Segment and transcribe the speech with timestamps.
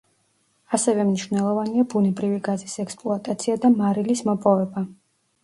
[0.77, 4.87] ასევე მნიშვნელოვანია ბუნებრივი გაზის ექსპლუატაცია და მარილის მოპოვება.